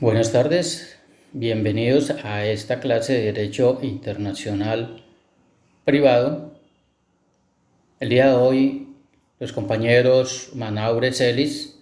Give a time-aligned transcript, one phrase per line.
[0.00, 0.98] Buenas tardes,
[1.32, 5.04] bienvenidos a esta clase de Derecho Internacional
[5.84, 6.50] Privado.
[8.00, 8.88] El día de hoy
[9.38, 11.78] los compañeros Manaure Celis,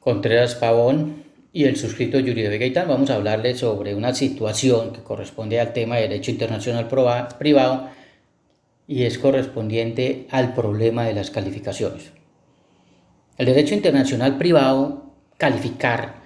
[0.00, 5.02] Contreras Pavón y el suscrito Yuri de Gaitán vamos a hablarles sobre una situación que
[5.02, 6.88] corresponde al tema de Derecho Internacional
[7.38, 7.90] Privado
[8.88, 12.10] y es correspondiente al problema de las calificaciones.
[13.36, 16.21] El derecho internacional privado, calificar,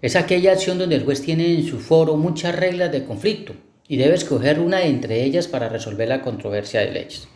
[0.00, 3.54] es aquella acción donde el juez tiene en su foro muchas reglas de conflicto
[3.88, 7.28] y debe escoger una entre ellas para resolver la controversia de leyes.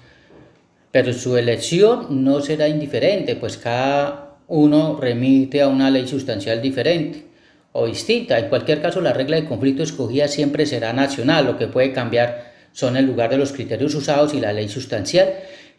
[0.92, 7.24] Pero su elección no será indiferente, pues cada uno remite a una ley sustancial diferente
[7.73, 8.38] o distinta.
[8.38, 11.46] En cualquier caso, la regla de conflicto escogida siempre será nacional.
[11.46, 15.32] Lo que puede cambiar son el lugar de los criterios usados y la ley sustancial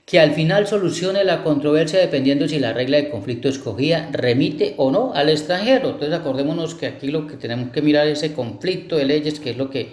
[0.06, 4.92] que al final solucione la controversia dependiendo si la regla de conflicto escogida remite o
[4.92, 5.92] no al extranjero.
[5.92, 9.52] Entonces acordémonos que aquí lo que tenemos que mirar es ese conflicto de leyes que
[9.52, 9.92] es lo que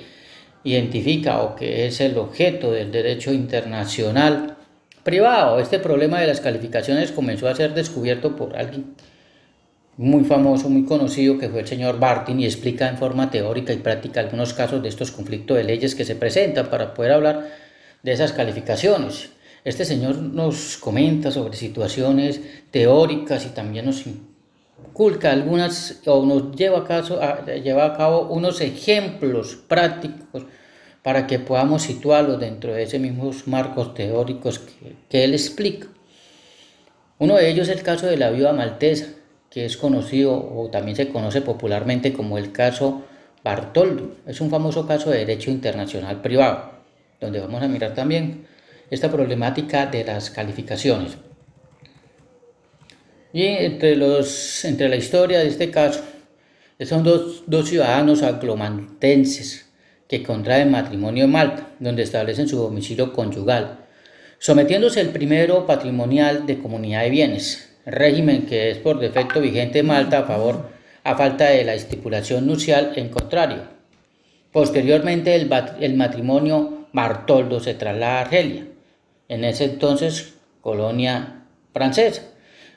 [0.65, 4.57] identifica o que es el objeto del derecho internacional
[5.05, 5.61] privado.
[5.61, 8.95] Este problema de las calificaciones comenzó a ser descubierto por alguien
[9.97, 13.77] muy famoso, muy conocido, que fue el señor Bartin, y explica en forma teórica y
[13.77, 17.49] práctica algunos casos de estos conflictos de leyes que se presentan para poder hablar
[18.03, 19.31] de esas calificaciones.
[19.65, 26.79] Este señor nos comenta sobre situaciones teóricas y también nos inculca algunas o nos lleva
[26.79, 27.21] a, caso,
[27.63, 30.47] lleva a cabo unos ejemplos prácticos
[31.03, 35.89] para que podamos situarlos dentro de esos mismos marcos teóricos que, que él explica.
[37.19, 39.09] Uno de ellos es el caso de la viuda maltesa,
[39.51, 43.03] que es conocido o también se conoce popularmente como el caso
[43.45, 44.17] Bartoldo.
[44.27, 46.71] Es un famoso caso de derecho internacional privado,
[47.21, 48.47] donde vamos a mirar también
[48.91, 51.17] esta problemática de las calificaciones.
[53.33, 56.03] Y entre, los, entre la historia de este caso,
[56.81, 59.71] son dos, dos ciudadanos aglomantenses
[60.09, 63.87] que contraen matrimonio en Malta, donde establecen su domicilio conyugal,
[64.39, 69.87] sometiéndose el primero patrimonial de comunidad de bienes, régimen que es por defecto vigente en
[69.87, 70.71] Malta a favor
[71.05, 73.63] a falta de la estipulación nupcial en contrario.
[74.53, 75.49] Posteriormente el,
[75.81, 78.67] el matrimonio Bartoldo se traslada a Argelia,
[79.31, 82.23] en ese entonces colonia francesa.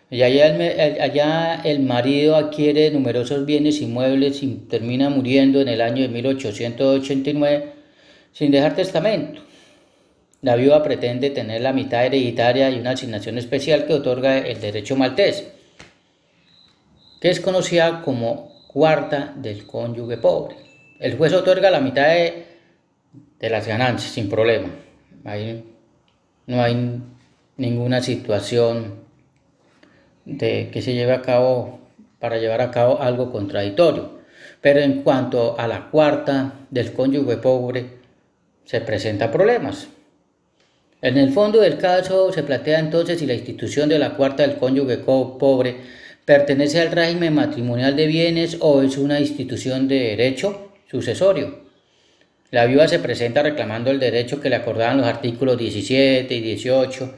[0.09, 6.09] Y allá el, marido adquiere numerosos bienes inmuebles y termina muriendo en el año de
[6.09, 7.73] 1889
[8.31, 9.41] sin dejar testamento.
[10.43, 14.95] La viuda pretende tener la mitad hereditaria y una asignación especial que otorga el derecho
[14.95, 15.47] maltés,
[17.19, 20.57] que es conocida como cuarta del cónyuge pobre.
[20.99, 22.45] El juez otorga la mitad de,
[23.39, 24.69] de las ganancias sin problema.
[25.25, 25.72] Ahí
[26.47, 27.01] no hay
[27.57, 28.95] ninguna situación
[30.25, 31.79] de que se lleve a cabo
[32.19, 34.21] para llevar a cabo algo contradictorio.
[34.61, 37.85] Pero en cuanto a la cuarta del cónyuge pobre,
[38.65, 39.87] se presentan problemas.
[41.01, 44.57] En el fondo del caso se plantea entonces si la institución de la cuarta del
[44.57, 45.75] cónyuge pobre
[46.23, 51.63] pertenece al régimen matrimonial de bienes o es una institución de derecho sucesorio.
[52.53, 57.15] La viuda se presenta reclamando el derecho que le acordaban los artículos 17 y 18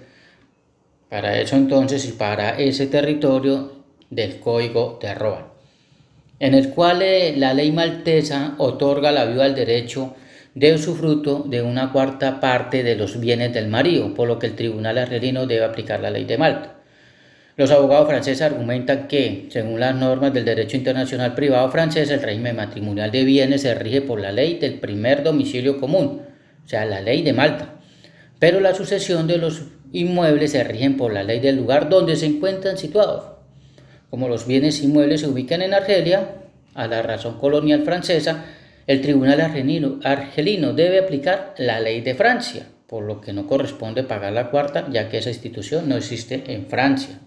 [1.10, 5.52] para eso entonces y para ese territorio del Código de Arroba,
[6.40, 10.16] en el cual eh, la ley maltesa otorga a la viuda el derecho
[10.54, 14.56] de usufruto de una cuarta parte de los bienes del marido, por lo que el
[14.56, 16.75] tribunal argelino debe aplicar la ley de Malta.
[17.58, 22.58] Los abogados franceses argumentan que, según las normas del derecho internacional privado francés, el régimen
[22.58, 26.22] matrimonial de bienes se rige por la ley del primer domicilio común,
[26.66, 27.76] o sea, la ley de Malta.
[28.40, 32.26] Pero la sucesión de los inmuebles se rigen por la ley del lugar donde se
[32.26, 33.24] encuentran situados.
[34.10, 36.32] Como los bienes inmuebles se ubican en Argelia,
[36.74, 38.44] a la razón colonial francesa,
[38.86, 44.04] el tribunal argelino, argelino debe aplicar la ley de Francia, por lo que no corresponde
[44.04, 47.22] pagar la cuarta, ya que esa institución no existe en Francia.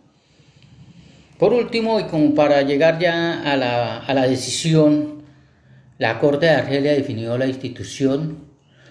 [1.39, 5.23] Por último, y como para llegar ya a la, decisión,
[5.97, 8.39] la Corte de Argelia definió la institución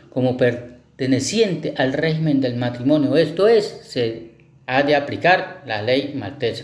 [0.10, 4.32] como perteneciente al régimen del matrimonio, esto es, se
[4.66, 6.64] ha de aplicar la ley maltesa.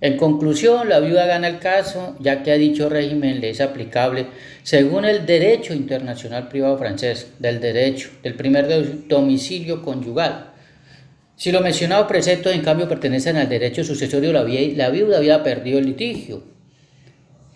[0.00, 4.26] En conclusión, la viuda gana el caso, ya que a dicho régimen le es aplicable
[4.62, 10.52] según el derecho internacional privado francés del derecho del primer domicilio conyugal
[11.36, 15.78] si los mencionados preceptos en cambio pertenecen al derecho sucesorio, la, la viuda había perdido
[15.78, 16.42] el litigio,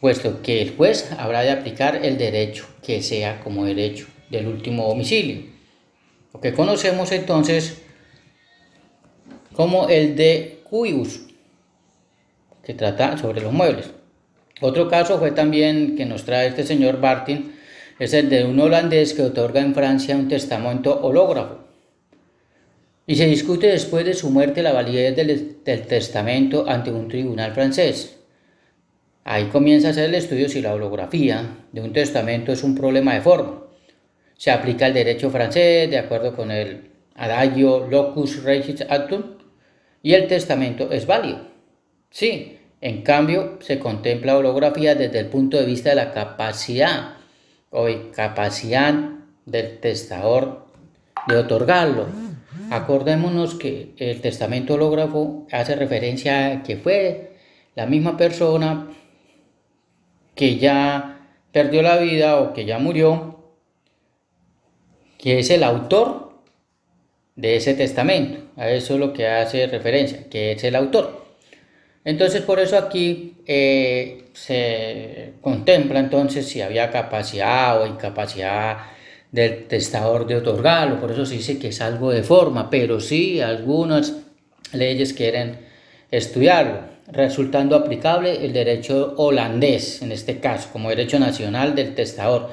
[0.01, 4.87] puesto que el juez habrá de aplicar el derecho que sea como derecho del último
[4.87, 5.45] domicilio,
[6.35, 7.79] lo que conocemos entonces
[9.55, 11.23] como el de cuius,
[12.63, 13.91] que trata sobre los muebles.
[14.61, 17.57] Otro caso fue también que nos trae este señor Bartin,
[17.99, 21.70] es el de un holandés que otorga en Francia un testamento hológrafo.
[23.11, 28.21] Y se discute después de su muerte la validez del, testamento ante un tribunal francés.
[29.25, 33.15] Ahí comienza a hacer el estudio si la holografía de un testamento es un problema
[33.15, 33.65] de forma.
[34.37, 39.25] Se aplica el derecho francés de acuerdo con el adagio locus regis actum
[40.05, 41.49] y el testamento es válido.
[42.11, 47.15] Sí, en cambio se contempla holografía desde el punto de vista de la capacidad
[47.71, 48.95] o capacidad
[49.47, 50.67] del testador
[51.27, 52.30] de otorgarlo.
[52.71, 57.33] Acordémonos que el testamento hológrafo hace referencia a que fue
[57.75, 58.89] la misma persona
[60.37, 63.45] que ya perdió la vida o que ya murió,
[65.19, 66.41] que es el autor
[67.35, 68.39] de ese testamento.
[68.57, 71.27] A eso es lo que hace referencia, que es el autor.
[72.05, 78.79] Entonces por eso aquí eh, se contempla entonces si había capacidad o incapacidad
[79.33, 83.41] del testador de otorgarlo, por eso se dice que es algo de forma, pero sí
[83.41, 84.15] algunas
[84.73, 85.59] leyes quieren
[86.11, 92.51] estudiarlo, resultando aplicable el derecho holandés, en este caso, como derecho nacional del testador,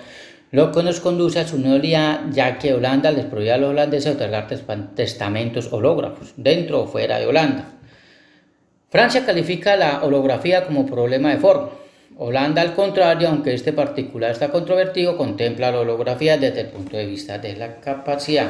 [0.51, 4.15] lo que nos conduce a su nulidad, ya que Holanda les prohíbe a los holandeses
[4.15, 4.47] otorgar
[4.95, 7.73] testamentos hológrafos, dentro o fuera de Holanda.
[8.89, 11.71] Francia califica la holografía como problema de forma.
[12.19, 17.05] Holanda, al contrario, aunque este particular está controvertido, contempla la holografía desde el punto de
[17.05, 18.49] vista de la capacidad.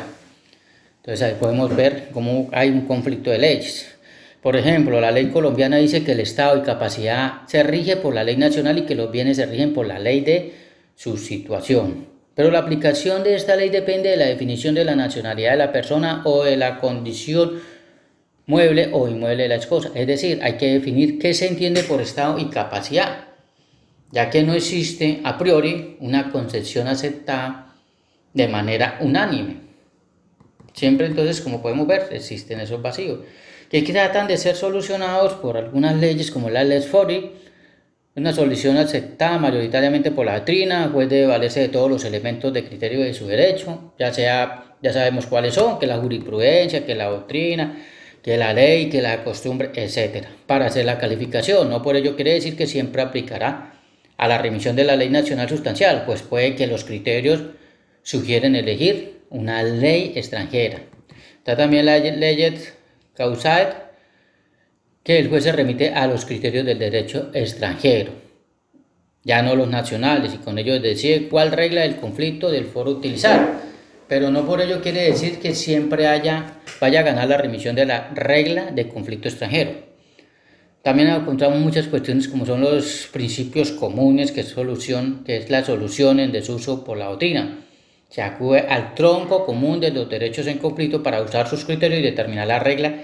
[0.98, 3.98] Entonces ahí podemos ver cómo hay un conflicto de leyes.
[4.42, 8.24] Por ejemplo, la ley colombiana dice que el estado y capacidad se rige por la
[8.24, 10.54] ley nacional y que los bienes se rigen por la ley de
[10.96, 12.08] su situación.
[12.36, 15.72] Pero la aplicación de esta ley depende de la definición de la nacionalidad de la
[15.74, 17.60] persona o de la condición
[18.46, 19.92] mueble o inmueble de la cosa.
[19.94, 23.26] Es decir, hay que definir qué se entiende por estado y capacidad,
[24.12, 27.75] ya que no existe a priori una concepción aceptada
[28.33, 29.68] de manera unánime.
[30.74, 33.19] Siempre entonces, como podemos ver, existen esos vacíos,
[33.69, 37.31] que tratan de ser solucionados por algunas leyes como la ley FORI,
[38.15, 42.63] una solución aceptada mayoritariamente por la doctrina, pues debe valerse de todos los elementos de
[42.63, 47.06] criterio de su derecho, ya sea, ya sabemos cuáles son, que la jurisprudencia, que la
[47.06, 47.77] doctrina,
[48.24, 50.25] que la ley, que la costumbre, etc.
[50.48, 53.76] Para hacer la calificación, no por ello quiere decir que siempre aplicará
[54.18, 57.42] a la remisión de la ley nacional sustancial, pues puede que los criterios
[58.04, 60.81] sugieren elegir una ley extranjera.
[61.38, 62.58] Está también la ley
[63.16, 63.74] causat,
[65.04, 68.12] que el juez se remite a los criterios del derecho extranjero,
[69.24, 73.68] ya no los nacionales, y con ello decide cuál regla del conflicto del foro utilizar
[74.08, 77.86] pero no por ello quiere decir que siempre haya, vaya a ganar la remisión de
[77.86, 79.87] la regla de conflicto extranjero.
[80.88, 85.66] También encontramos muchas cuestiones como son los principios comunes, que es, solución, que es la
[85.66, 87.57] solución en desuso por la doctrina.
[88.07, 92.04] Se acude al tronco común de los derechos en conflicto para usar sus criterios y
[92.04, 93.01] determinar la regla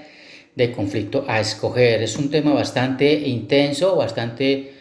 [0.56, 2.02] de conflicto a escoger.
[2.02, 4.76] Es un tema bastante intenso, bastante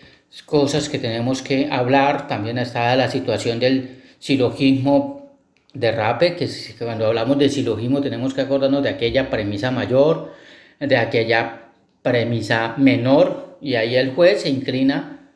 [0.47, 2.29] cosas que tenemos que hablar.
[2.29, 5.29] También está la situación del silogismo
[5.75, 10.35] derrape, que cuando hablamos de silogismo tenemos que acordarnos de aquella premisa mayor,
[10.79, 11.62] de aquella
[12.03, 15.31] premisa menor, y ahí el juez se inclina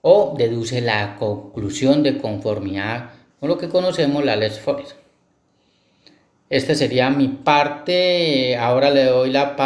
[0.00, 4.92] o deduce la conclusión de conformidad con lo que conocemos la Les Forest.
[6.48, 8.56] Esta sería mi parte.
[8.56, 9.56] Ahora le doy la,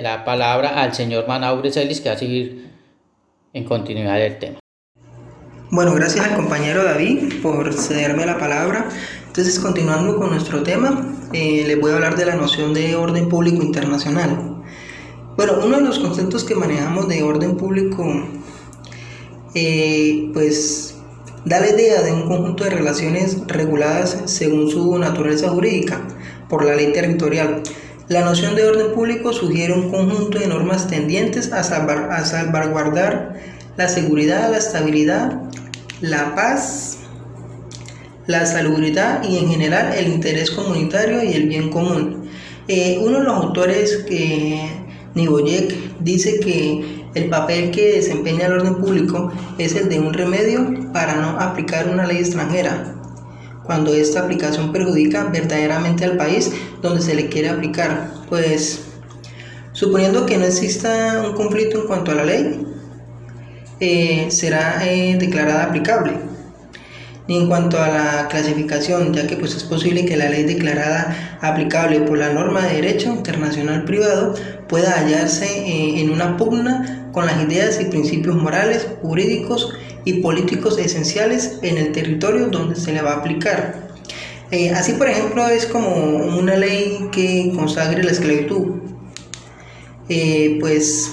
[0.00, 2.70] la palabra al señor Manaure Celis que va a seguir
[3.52, 4.58] en continuidad del tema.
[5.70, 8.88] Bueno, gracias al compañero David por cederme la palabra.
[9.26, 13.28] Entonces, continuando con nuestro tema, eh, les voy a hablar de la noción de orden
[13.28, 14.62] público internacional.
[15.36, 18.04] Bueno, uno de los conceptos que manejamos de orden público,
[19.54, 20.94] eh, pues
[21.44, 26.00] da la idea de un conjunto de relaciones reguladas según su naturaleza jurídica
[26.48, 27.62] por la ley territorial.
[28.08, 33.40] La noción de orden público sugiere un conjunto de normas tendientes a, a salvaguardar
[33.76, 35.42] la seguridad, la estabilidad,
[36.00, 36.98] la paz
[38.26, 42.28] la salubridad y en general el interés comunitario y el bien común.
[42.68, 44.83] Eh, uno de los autores que
[45.14, 50.92] Niboyek dice que el papel que desempeña el orden público es el de un remedio
[50.92, 52.94] para no aplicar una ley extranjera,
[53.64, 56.52] cuando esta aplicación perjudica verdaderamente al país
[56.82, 58.12] donde se le quiere aplicar.
[58.28, 58.80] Pues
[59.72, 62.66] suponiendo que no exista un conflicto en cuanto a la ley,
[63.80, 66.12] eh, será eh, declarada aplicable
[67.26, 71.38] ni en cuanto a la clasificación, ya que pues es posible que la ley declarada
[71.40, 74.34] aplicable por la norma de derecho internacional privado
[74.74, 79.72] pueda hallarse eh, en una pugna con las ideas y principios morales, jurídicos
[80.04, 83.88] y políticos esenciales en el territorio donde se le va a aplicar.
[84.50, 88.72] Eh, así, por ejemplo, es como una ley que consagre la esclavitud.
[90.08, 91.12] Eh, pues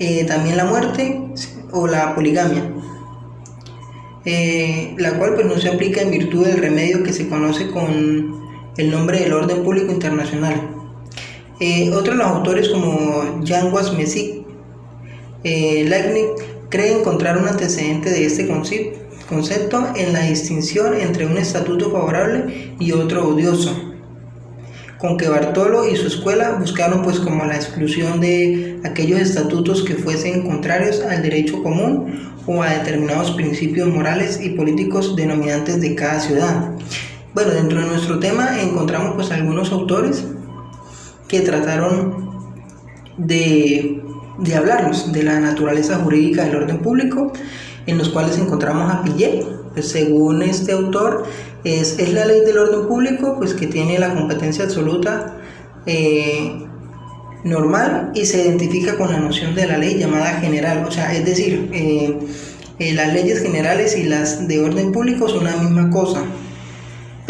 [0.00, 1.22] eh, también la muerte
[1.70, 2.64] o la poligamia,
[4.96, 8.42] la cual pues no se aplica en virtud del remedio que se conoce con
[8.76, 10.81] el nombre del orden público internacional.
[11.92, 14.42] Otros los autores como Jan Wasmesik,
[15.44, 16.34] eh,
[16.68, 18.48] cree encontrar un antecedente de este
[19.28, 23.94] concepto en la distinción entre un estatuto favorable y otro odioso,
[24.98, 29.94] con que Bartolo y su escuela buscaron pues como la exclusión de aquellos estatutos que
[29.94, 36.20] fuesen contrarios al derecho común o a determinados principios morales y políticos denominantes de cada
[36.20, 36.70] ciudad.
[37.34, 40.24] Bueno, dentro de nuestro tema encontramos pues algunos autores
[41.32, 42.30] que trataron
[43.16, 44.02] de,
[44.38, 47.32] de hablarnos de la naturaleza jurídica del orden público
[47.86, 49.42] en los cuales encontramos a Pillet.
[49.72, 51.24] Pues según este autor,
[51.64, 55.38] es, es, la ley del orden público, pues que tiene la competencia absoluta
[55.86, 56.66] eh,
[57.44, 60.84] normal y se identifica con la noción de la ley llamada general.
[60.86, 62.18] O sea, es decir, eh,
[62.78, 66.24] eh, las leyes generales y las de orden público son la misma cosa.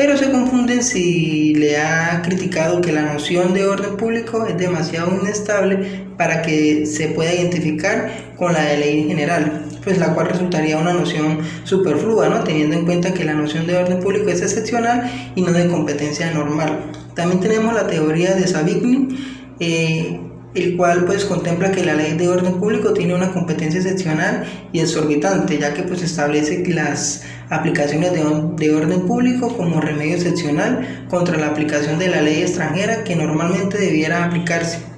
[0.03, 5.17] Pero se confunden si le ha criticado que la noción de orden público es demasiado
[5.23, 10.77] inestable para que se pueda identificar con la de ley general pues la cual resultaría
[10.77, 12.43] una noción superflua, ¿no?
[12.43, 16.33] teniendo en cuenta que la noción de orden público es excepcional y no de competencia
[16.33, 16.81] normal.
[17.15, 19.17] También tenemos la teoría de Savigny,
[19.61, 20.19] eh,
[20.55, 24.81] el cual pues contempla que la ley de orden público tiene una competencia excepcional y
[24.81, 28.25] exorbitante, ya que pues establece las aplicaciones de,
[28.57, 33.79] de, orden público como remedio excepcional contra la aplicación de la ley extranjera que normalmente
[33.79, 34.93] debiera aplicarse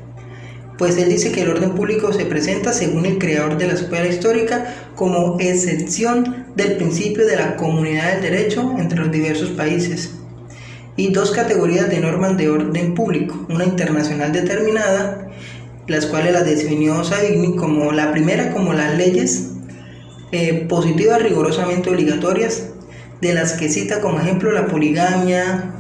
[0.79, 4.09] pues él dice que el orden público se presenta, según el creador de la escuela
[4.09, 10.11] histórica, como excepción del principio de la comunidad del derecho entre los diversos países.
[10.97, 15.29] Y dos categorías de normas de orden público, una internacional determinada,
[15.87, 19.51] las cuales las definió Savigny como la primera como las leyes
[20.33, 22.71] eh, positivas rigurosamente obligatorias,
[23.21, 25.73] de las que cita como ejemplo la poligamia,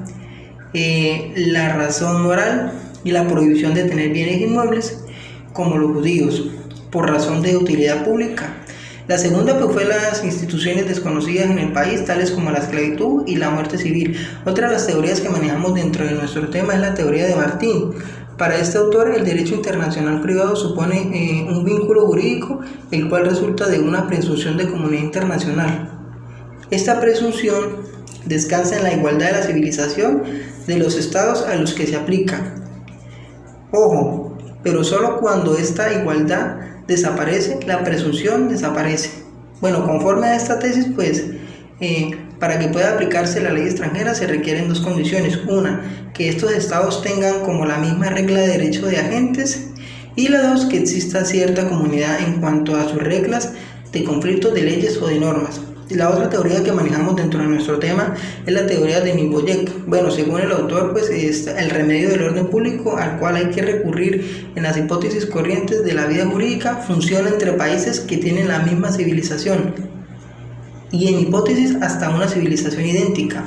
[0.73, 2.73] eh, la razón moral,
[3.04, 5.04] y la prohibición de tener bienes inmuebles
[5.52, 6.49] como los judíos
[6.90, 8.63] por razón de utilidad pública.
[9.06, 13.37] La segunda pues, fue las instituciones desconocidas en el país, tales como la esclavitud y
[13.37, 14.16] la muerte civil.
[14.46, 17.92] Otra de las teorías que manejamos dentro de nuestro tema es la teoría de Martín.
[18.38, 23.68] Para este autor, el derecho internacional privado supone eh, un vínculo jurídico, el cual resulta
[23.68, 25.90] de una presunción de comunidad internacional.
[26.70, 27.76] Esta presunción
[28.25, 30.23] descansa en la igualdad de la civilización
[30.66, 32.54] de los estados a los que se aplica,
[33.76, 39.11] Ojo, pero solo cuando esta igualdad desaparece, la presunción desaparece.
[39.61, 41.25] Bueno, conforme a esta tesis, pues
[41.81, 45.38] eh, para que pueda aplicarse la ley extranjera se requieren dos condiciones.
[45.49, 49.69] Una, que estos estados tengan como la misma regla de derecho de agentes.
[50.17, 53.53] Y la dos, que exista cierta comunidad en cuanto a sus reglas
[53.91, 55.61] de conflictos de leyes o de normas.
[55.95, 59.87] La otra teoría que manejamos dentro de nuestro tema es la teoría de Niboyek.
[59.87, 63.63] Bueno, según el autor, pues es el remedio del orden público al cual hay que
[63.63, 68.59] recurrir en las hipótesis corrientes de la vida jurídica funciona entre países que tienen la
[68.61, 69.75] misma civilización
[70.91, 73.45] y en hipótesis hasta una civilización idéntica.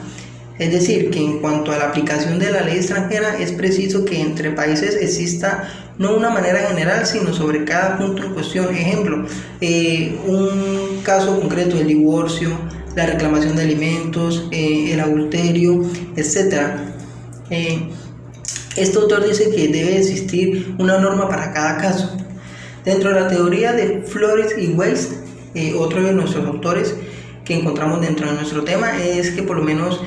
[0.57, 4.21] Es decir, que en cuanto a la aplicación de la ley extranjera es preciso que
[4.21, 8.73] entre países exista no una manera general, sino sobre cada punto en cuestión.
[8.73, 9.25] Ejemplo,
[9.61, 12.49] eh, un caso concreto, el divorcio,
[12.95, 15.83] la reclamación de alimentos, eh, el adulterio,
[16.15, 16.77] etc.
[17.49, 17.89] Eh,
[18.75, 22.15] este autor dice que debe existir una norma para cada caso.
[22.85, 25.09] Dentro de la teoría de Flores y Weiss,
[25.79, 26.95] otro de nuestros autores
[27.43, 29.99] que encontramos dentro de nuestro tema es que por lo menos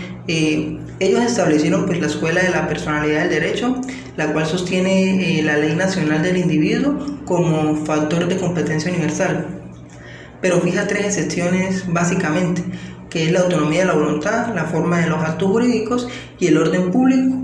[1.01, 3.81] ellos establecieron pues, la Escuela de la Personalidad del Derecho,
[4.19, 9.47] la cual sostiene eh, la Ley Nacional del Individuo como factor de competencia universal.
[10.43, 12.63] Pero fija tres excepciones básicamente,
[13.09, 16.07] que es la autonomía de la voluntad, la forma de los actos jurídicos
[16.39, 17.35] y el orden público.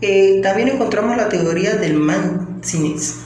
[0.00, 3.22] Eh, también encontramos la teoría del Mancinis.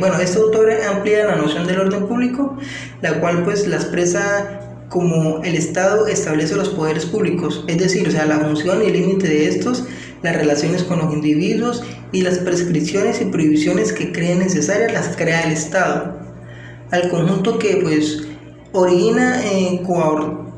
[0.00, 2.58] bueno, este autor amplía la noción del orden público,
[3.00, 8.10] la cual pues la expresa como el Estado establece los poderes públicos, es decir, o
[8.10, 9.84] sea, la función y límite de estos,
[10.22, 11.82] las relaciones con los individuos
[12.12, 16.20] y las prescripciones y prohibiciones que creen necesarias las crea el Estado,
[16.90, 18.24] al conjunto que pues
[18.72, 19.80] origina eh,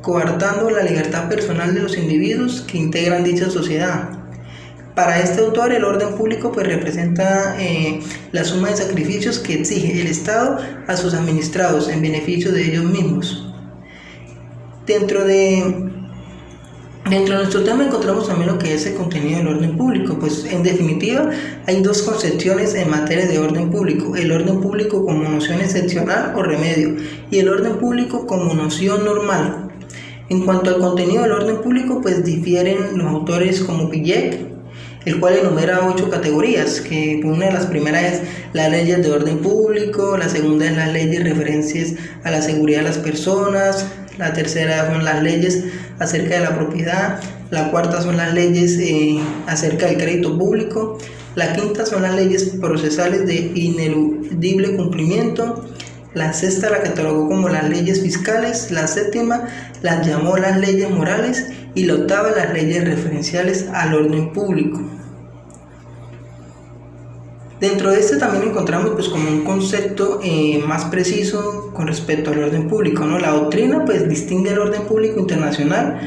[0.03, 4.19] coartando la libertad personal de los individuos que integran dicha sociedad.
[4.97, 8.01] Para este autor el orden público pues representa eh,
[8.33, 12.85] la suma de sacrificios que exige el Estado a sus administrados en beneficio de ellos
[12.85, 13.54] mismos.
[14.87, 15.91] Dentro de,
[17.09, 20.45] dentro de nuestro tema encontramos también lo que es el contenido del orden público, pues
[20.45, 21.31] en definitiva
[21.67, 26.43] hay dos concepciones en materia de orden público, el orden público como noción excepcional o
[26.43, 26.97] remedio
[27.31, 29.71] y el orden público como noción normal.
[30.29, 34.39] En cuanto al contenido del orden público, pues difieren los autores como Pillet,
[35.07, 38.21] el cual enumera ocho categorías, que una de las primeras es
[38.53, 42.85] las leyes de orden público, la segunda es las leyes referencias a la seguridad de
[42.85, 43.87] las personas,
[44.19, 45.65] la tercera son las leyes
[45.99, 50.99] acerca de la propiedad, la cuarta son las leyes eh, acerca del crédito público,
[51.35, 55.65] la quinta son las leyes procesales de ineludible cumplimiento,
[56.15, 59.49] la sexta la catalogó como las leyes fiscales, la séptima
[59.83, 61.47] las llamó las leyes morales.
[61.77, 64.81] Y la octava las leyes referenciales al orden público.
[67.61, 72.43] Dentro de este también encontramos pues como un concepto eh, más preciso con respecto al
[72.43, 73.19] orden público, ¿no?
[73.19, 76.01] La doctrina pues distingue el orden público internacional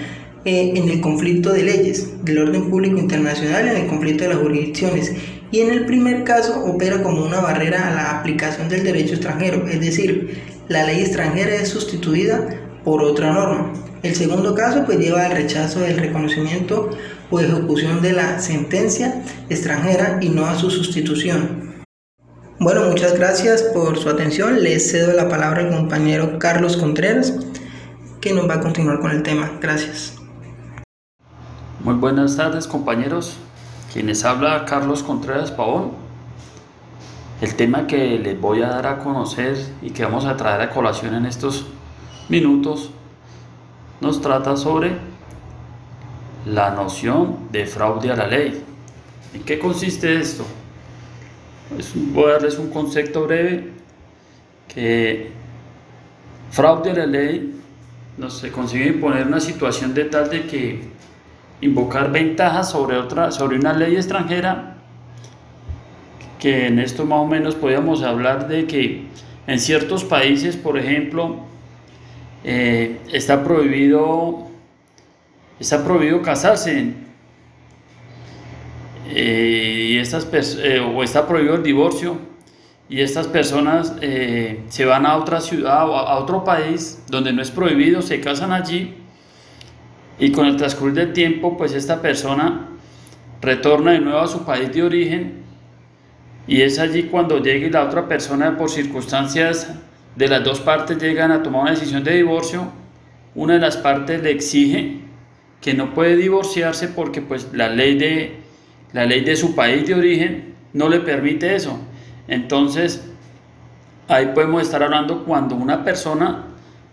[0.44, 4.40] eh, en el conflicto de leyes, del orden público internacional en el conflicto de las
[4.40, 5.14] jurisdicciones
[5.52, 9.66] y en el primer caso opera como una barrera a la aplicación del derecho extranjero,
[9.68, 10.38] es decir,
[10.68, 12.46] la ley extranjera es sustituida
[12.84, 13.72] por otra norma.
[14.04, 16.92] El segundo caso pues lleva al rechazo del reconocimiento
[17.30, 21.68] o ejecución de la sentencia extranjera y no a su sustitución.
[22.60, 24.64] Bueno, muchas gracias por su atención.
[24.64, 27.34] Les cedo la palabra al compañero Carlos Contreras,
[28.20, 29.52] que nos va a continuar con el tema.
[29.62, 30.16] Gracias.
[31.84, 33.38] Muy buenas tardes, compañeros.
[33.94, 35.92] Quienes habla Carlos Contreras Pavón.
[37.42, 40.72] El tema que les voy a dar a conocer y que vamos a traer a
[40.72, 41.68] colación en estos
[42.30, 42.90] minutos
[44.02, 44.98] nos trata sobre
[46.48, 48.64] la noción de fraude a la ley.
[49.34, 50.46] ¿En qué consiste esto?
[51.70, 53.72] Pues voy a darles un concepto breve
[54.74, 55.32] que
[56.52, 57.54] fraude a la ley
[58.18, 60.82] no se consigue imponer una situación de tal de que
[61.62, 64.78] invocar ventajas sobre otra sobre una ley extranjera
[66.40, 69.06] que en esto más o menos podríamos hablar de que
[69.46, 71.38] en ciertos países por ejemplo
[72.44, 74.47] eh, está prohibido
[75.60, 76.94] está prohibido casarse
[79.10, 82.18] eh, y estas eh, o está prohibido el divorcio
[82.90, 87.42] y estas personas eh, se van a otra ciudad o a otro país donde no
[87.42, 88.96] es prohibido, se casan allí
[90.20, 92.70] y con el transcurrir del tiempo pues esta persona
[93.42, 95.44] retorna de nuevo a su país de origen
[96.48, 99.74] y es allí cuando llegue la otra persona por circunstancias
[100.16, 102.68] de las dos partes llegan a tomar una decisión de divorcio,
[103.36, 105.07] una de las partes le exige
[105.62, 108.38] que no puede divorciarse porque pues la ley de,
[108.94, 111.80] la ley de su país de origen no le permite eso.
[112.28, 113.10] Entonces,
[114.08, 116.46] ahí podemos estar hablando cuando una persona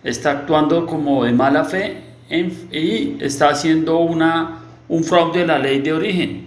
[0.03, 5.81] está actuando como de mala fe y está haciendo una, un fraude de la ley
[5.81, 6.46] de origen,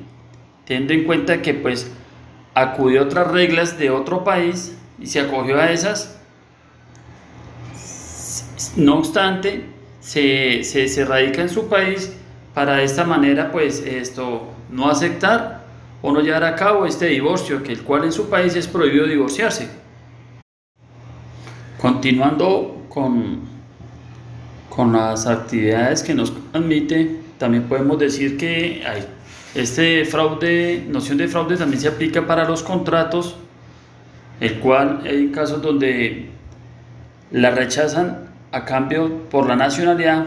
[0.65, 1.91] teniendo en cuenta que pues
[2.53, 6.19] acudió a otras reglas de otro país y se acogió a esas.
[8.75, 9.65] No obstante,
[10.07, 12.13] se, se, radica en su país
[12.53, 15.65] para de esta manera pues esto no aceptar
[16.01, 19.05] o no llevar a cabo este divorcio, que el cual en su país es prohibido
[19.05, 19.67] divorciarse.
[21.81, 23.41] Continuando con,
[24.69, 29.05] con las actividades que nos admite, también podemos decir que hay
[29.55, 33.35] este fraude, noción de fraude también se aplica para los contratos,
[34.39, 36.29] el cual hay casos donde
[37.31, 40.25] la rechazan a cambio por la nacionalidad,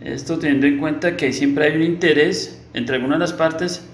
[0.00, 3.86] esto teniendo en cuenta que siempre hay un interés entre algunas de las partes,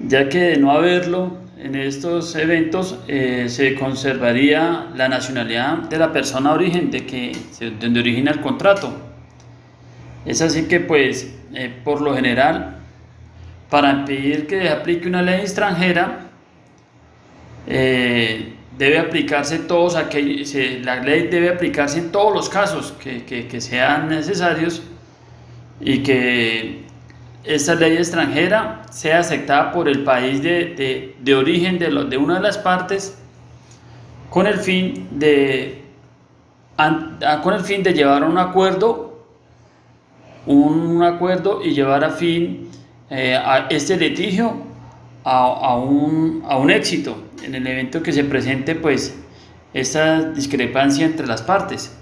[0.00, 6.12] ya que de no haberlo en estos eventos eh, se conservaría la nacionalidad de la
[6.12, 7.36] persona origen, de que
[7.80, 8.92] donde origina el contrato.
[10.24, 12.78] Es así que pues eh, por lo general
[13.70, 16.26] para impedir que aplique una ley extranjera
[17.66, 18.51] eh,
[18.82, 20.52] debe aplicarse todos aquellos,
[20.84, 24.82] la ley debe aplicarse en todos los casos que, sean necesarios
[25.80, 26.82] y que
[27.44, 33.16] esta ley extranjera sea aceptada por el país de, origen de, una de las partes
[34.30, 35.84] con el fin de,
[37.44, 39.28] con el fin de llevar a un acuerdo,
[40.44, 42.68] un acuerdo y llevar a fin
[43.10, 44.71] eh, a este litigio
[45.24, 49.14] a, un, éxito en el evento que se presente pues
[49.72, 51.96] esa discrepancia entre las partes.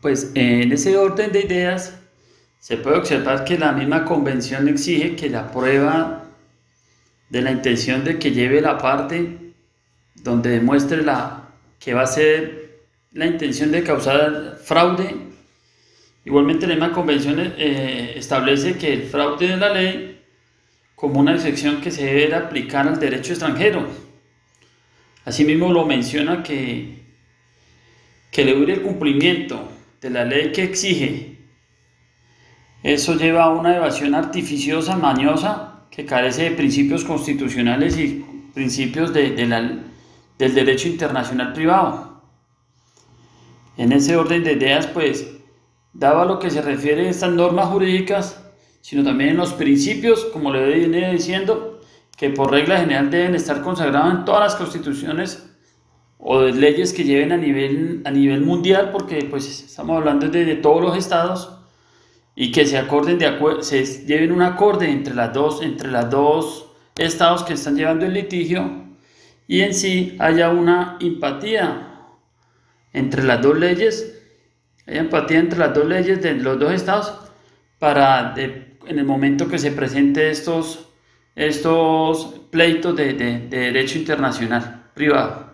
[0.00, 1.98] Pues en ese orden de ideas
[2.58, 6.24] se puede observar que la misma convención exige que la prueba
[7.28, 9.52] de la intención de que lleve la parte
[10.16, 15.14] donde demuestre la, que va a ser la intención de causar fraude.
[16.24, 20.11] Igualmente la misma convención eh, establece que el fraude de la ley
[21.02, 23.88] como una excepción que se debe aplicar al derecho extranjero.
[25.24, 27.02] Asimismo lo menciona que,
[28.30, 29.68] que le el cumplimiento
[30.00, 31.38] de la ley que exige.
[32.84, 39.30] Eso lleva a una evasión artificiosa, mañosa, que carece de principios constitucionales y principios de,
[40.38, 42.22] del derecho internacional privado.
[43.76, 45.26] En ese orden de ideas, pues,
[45.92, 48.38] daba lo que se refiere a estas normas jurídicas,
[48.82, 51.80] sino también en los principios, como le viene diciendo,
[52.18, 55.48] que por regla general deben estar consagrados en todas las constituciones
[56.18, 60.44] o de leyes que lleven a nivel, a nivel mundial, porque pues estamos hablando de,
[60.44, 61.58] de todos los estados,
[62.34, 66.70] y que se acorden de se lleven un acorde entre las dos, entre las dos
[66.96, 68.86] estados que están llevando el litigio,
[69.46, 71.88] y en sí haya una empatía
[72.92, 74.22] entre las dos leyes,
[74.86, 77.12] haya empatía entre las dos leyes de los dos estados
[77.78, 78.32] para
[78.86, 80.92] en el momento que se presente estos
[81.34, 83.14] estos pleitos de,
[83.48, 85.50] derecho internacional privado.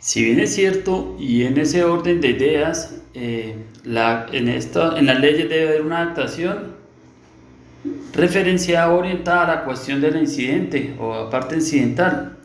[0.00, 5.06] Si bien es cierto, y en ese orden de ideas, eh, la, en, esta, en
[5.06, 6.76] las leyes debe haber una adaptación
[8.14, 12.38] referenciada orientada a la cuestión del incidente o a parte incidental,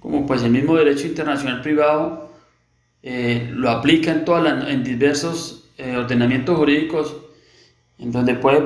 [0.00, 2.30] como pues el mismo derecho internacional privado
[3.02, 7.16] eh, lo aplica en, todas en diversos eh, ordenamientos jurídicos
[7.98, 8.62] en donde puede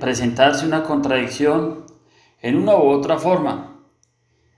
[0.00, 1.84] presentarse una contradicción
[2.40, 3.78] en una u otra forma.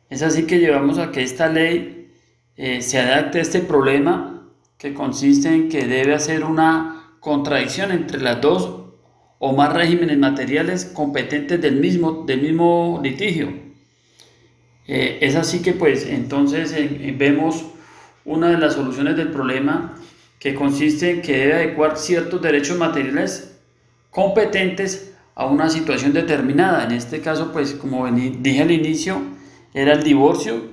[0.08, 2.12] Es así que llevamos a que esta ley
[2.56, 8.20] eh, se adapte a este problema que consiste en que debe hacer una contradicción entre
[8.20, 8.84] las dos
[9.38, 13.52] o más regímenes materiales competentes del mismo, del mismo litigio.
[14.86, 16.74] Eh, es así que pues entonces
[17.18, 17.64] vemos
[18.24, 19.96] una de las soluciones del problema
[20.38, 23.53] que consiste en que debe adecuar ciertos derechos materiales
[24.14, 26.84] competentes a una situación determinada.
[26.84, 29.20] En este caso, pues como dije al inicio,
[29.74, 30.72] era el divorcio,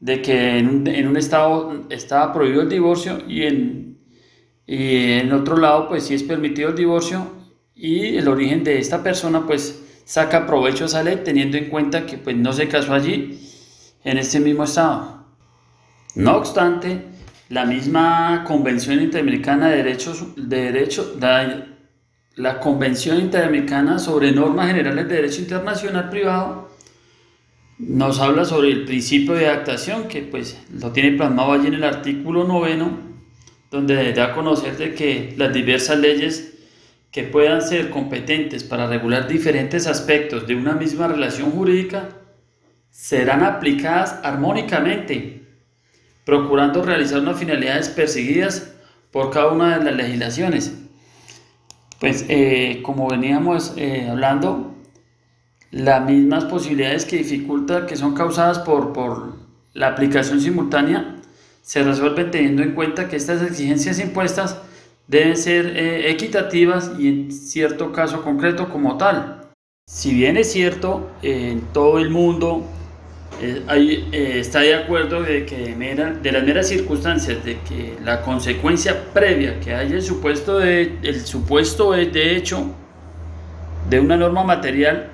[0.00, 3.98] de que en un, estado estaba prohibido el divorcio y en,
[4.66, 7.26] y en otro lado, pues sí es permitido el divorcio
[7.74, 12.06] y el origen de esta persona, pues saca provecho a esa ley teniendo en cuenta
[12.06, 13.40] que pues no se casó allí
[14.04, 15.24] en este mismo estado.
[16.14, 17.06] No obstante,
[17.48, 21.14] la misma Convención Interamericana de Derechos de Derecho
[22.38, 26.68] la Convención Interamericana sobre Normas Generales de Derecho Internacional Privado
[27.78, 31.84] nos habla sobre el principio de adaptación, que pues lo tiene plasmado allí en el
[31.84, 32.96] artículo noveno,
[33.72, 36.54] donde da a conocer de que las diversas leyes
[37.10, 42.08] que puedan ser competentes para regular diferentes aspectos de una misma relación jurídica
[42.90, 45.42] serán aplicadas armónicamente,
[46.24, 48.74] procurando realizar unas finalidades perseguidas
[49.10, 50.87] por cada una de las legislaciones
[52.00, 54.74] pues eh, como veníamos eh, hablando,
[55.70, 59.34] las mismas posibilidades que dificulta, que son causadas por, por
[59.74, 61.16] la aplicación simultánea,
[61.62, 64.58] se resuelven teniendo en cuenta que estas exigencias impuestas
[65.06, 69.50] deben ser eh, equitativas y en cierto caso concreto como tal.
[69.86, 72.64] Si bien es cierto, en todo el mundo
[73.40, 73.62] eh,
[74.12, 79.60] eh, está de acuerdo de que de las meras circunstancias de que la consecuencia previa
[79.60, 82.72] que haya el supuesto de, el supuesto de, hecho
[83.88, 85.10] de una norma material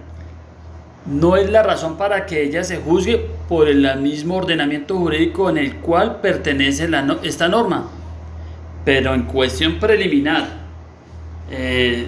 [1.05, 5.59] no es la razón para que ella se juzgue por el mismo ordenamiento jurídico en
[5.59, 7.91] el cual pertenece la, esta norma.
[8.87, 10.47] Pero en cuestión preliminar,
[11.51, 12.07] eh,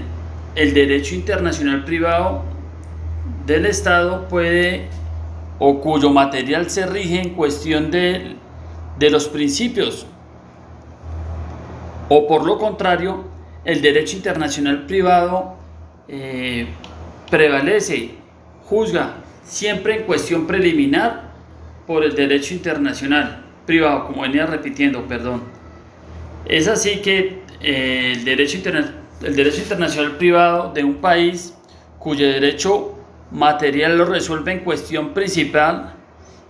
[0.55, 2.43] el derecho internacional privado
[3.45, 4.89] del Estado puede
[5.59, 8.37] o cuyo material se rige en cuestión de,
[8.99, 10.07] los principios.
[12.09, 13.25] O por lo contrario,
[13.65, 15.57] el derecho internacional privado
[16.09, 16.67] eh,
[17.31, 18.11] prevalece,
[18.65, 21.33] juzga siempre en cuestión preliminar
[21.87, 25.43] por el derecho internacional privado, como venía repitiendo, perdón.
[26.47, 28.59] Es así que eh, el, derecho
[29.23, 31.55] el derecho internacional privado de un país
[31.99, 32.96] cuyo derecho
[33.31, 35.95] material lo resuelve en cuestión principal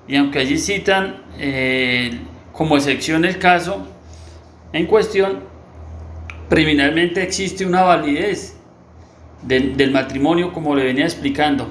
[0.09, 2.19] y aunque allí citan eh,
[2.53, 3.87] como excepción el caso
[4.73, 5.41] en cuestión,
[6.49, 8.57] criminalmente existe una validez
[9.43, 11.69] del, matrimonio como le venía explicando.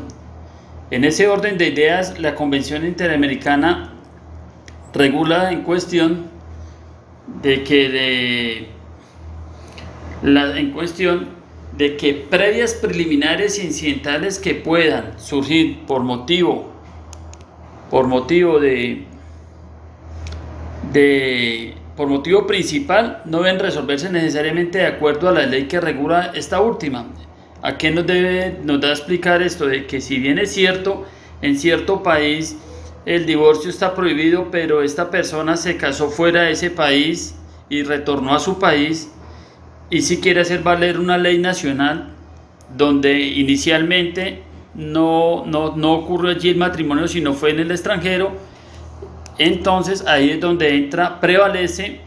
[0.91, 3.94] En ese orden de ideas, la Convención Interamericana
[4.94, 6.30] regula en cuestión
[7.41, 8.68] de que de
[10.24, 11.35] la, en cuestión
[11.77, 16.75] de que previas preliminares e incidentales que puedan surgir por motivo
[17.89, 19.03] por motivo de,
[20.91, 26.31] de por motivo principal no deben resolverse necesariamente de acuerdo a la ley que regula
[26.35, 27.05] esta última.
[27.61, 31.05] ¿A qué nos debe nos da a explicar esto de que si bien es cierto
[31.41, 32.57] en cierto país
[33.05, 37.35] el divorcio está prohibido, pero esta persona se casó fuera de ese país
[37.69, 39.11] y retornó a su país
[39.89, 42.10] y si quiere hacer valer una ley nacional
[42.76, 44.41] donde inicialmente
[44.74, 48.34] no, no, no ocurrió allí el matrimonio, sino fue en el extranjero,
[49.38, 52.02] entonces ahí es donde entra, prevalece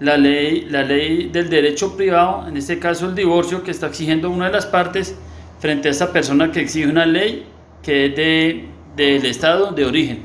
[0.00, 4.30] la ley, la ley del derecho privado, en este caso el divorcio que está exigiendo
[4.30, 5.16] una de las partes
[5.60, 7.46] frente a esa persona que exige una ley
[7.82, 8.64] que es de,
[8.96, 10.22] del estado de origen.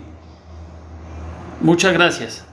[1.61, 2.48] Muchas gracias.